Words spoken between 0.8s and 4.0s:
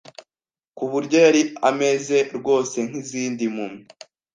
buryo yari ameze rwose nkizindi mpumyi